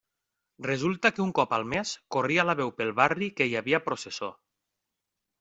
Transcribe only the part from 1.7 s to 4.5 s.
mes corria la veu pel barri que hi havia processó.